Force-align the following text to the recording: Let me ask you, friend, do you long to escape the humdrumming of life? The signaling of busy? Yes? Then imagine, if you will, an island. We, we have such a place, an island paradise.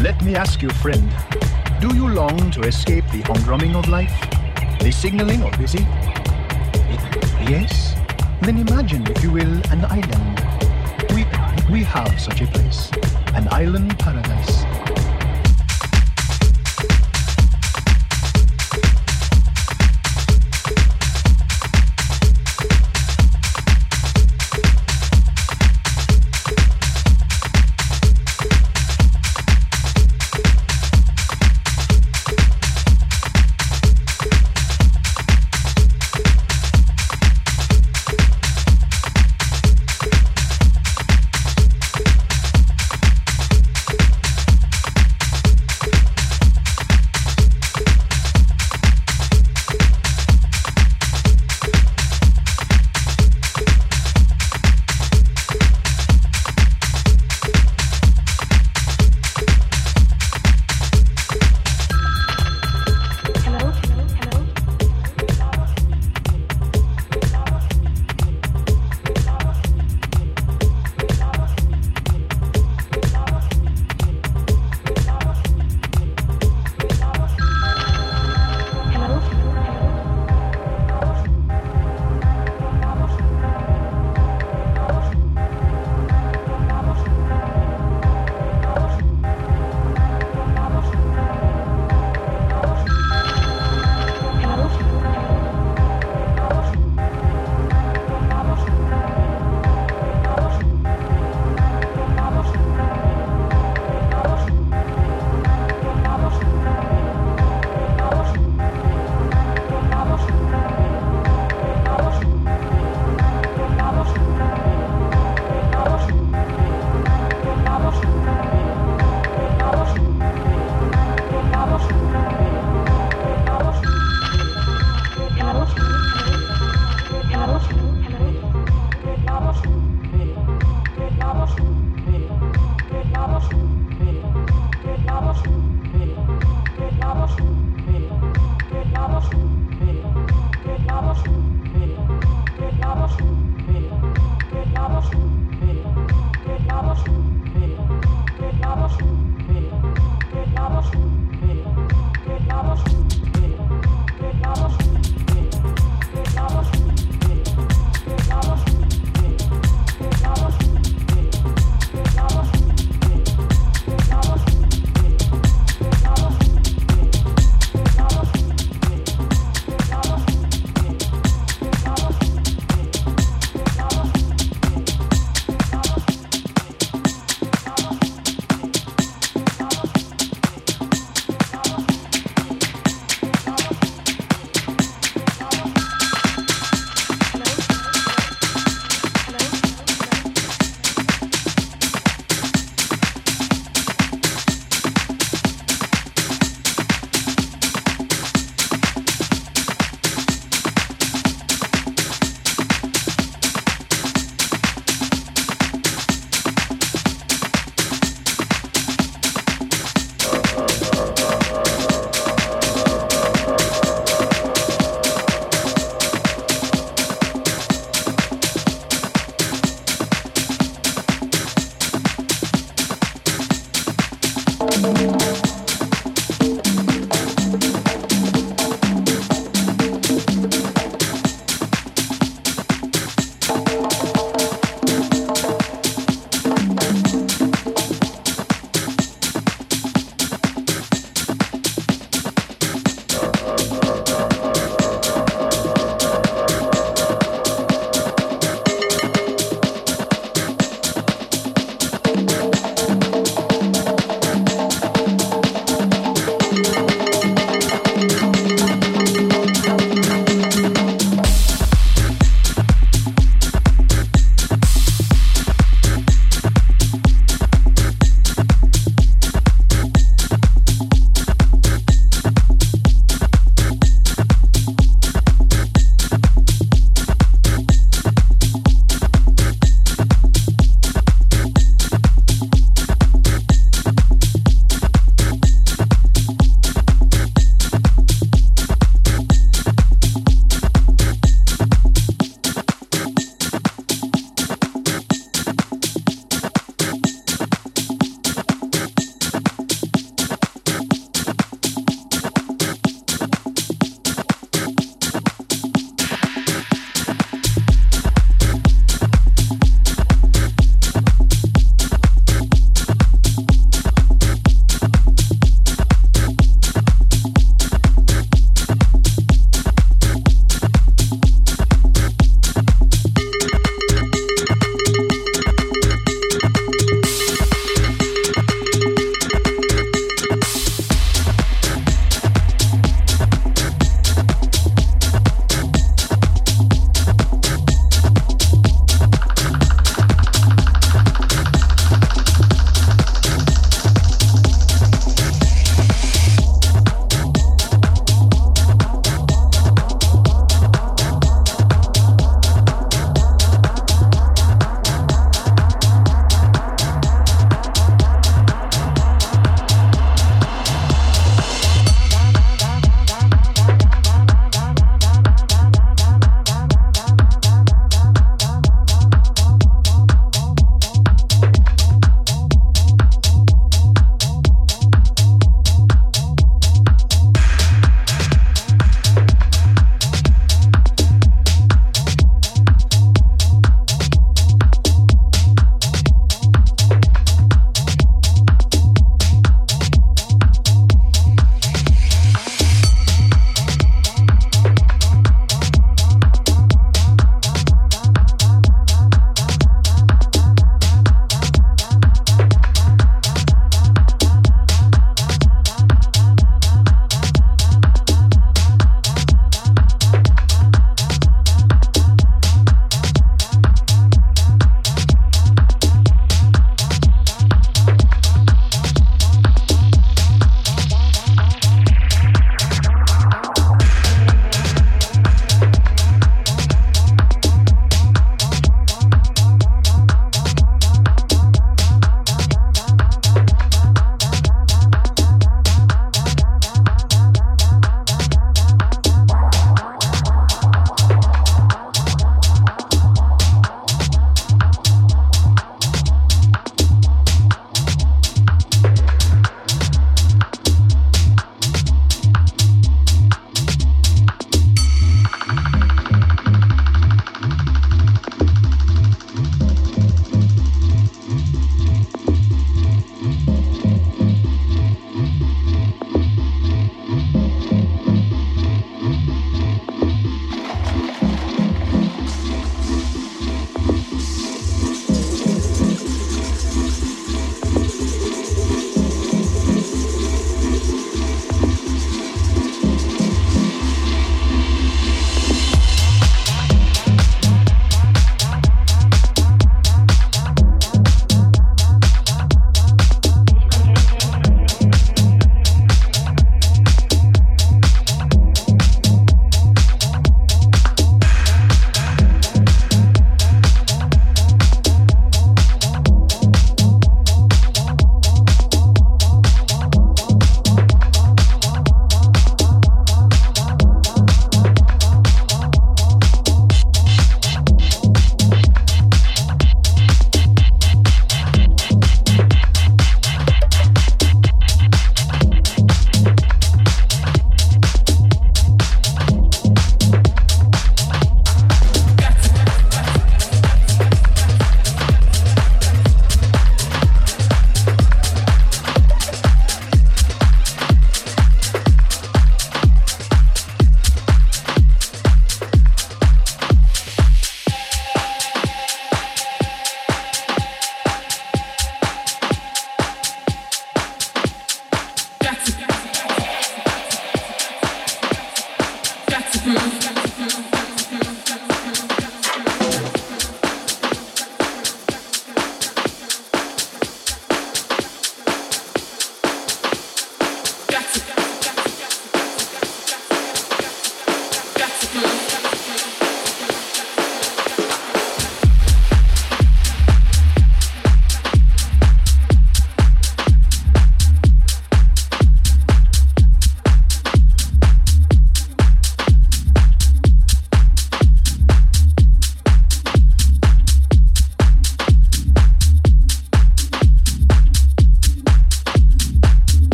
Let 0.00 0.22
me 0.22 0.34
ask 0.34 0.62
you, 0.62 0.70
friend, 0.70 1.12
do 1.78 1.94
you 1.94 2.08
long 2.08 2.50
to 2.52 2.62
escape 2.62 3.04
the 3.12 3.20
humdrumming 3.20 3.76
of 3.76 3.86
life? 3.86 4.16
The 4.80 4.90
signaling 4.90 5.42
of 5.42 5.52
busy? 5.58 5.80
Yes? 7.44 7.96
Then 8.40 8.56
imagine, 8.56 9.06
if 9.08 9.22
you 9.22 9.30
will, 9.30 9.60
an 9.70 9.84
island. 9.84 10.40
We, 11.10 11.26
we 11.70 11.84
have 11.84 12.18
such 12.18 12.40
a 12.40 12.46
place, 12.46 12.90
an 13.34 13.46
island 13.52 13.98
paradise. 13.98 14.64